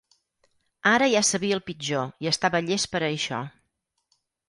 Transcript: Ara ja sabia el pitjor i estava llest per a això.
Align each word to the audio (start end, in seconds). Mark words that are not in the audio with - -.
Ara 0.91 1.09
ja 1.11 1.21
sabia 1.29 1.59
el 1.59 1.63
pitjor 1.69 2.09
i 2.27 2.33
estava 2.35 2.65
llest 2.71 2.93
per 2.97 3.03
a 3.05 3.07
això. 3.15 3.47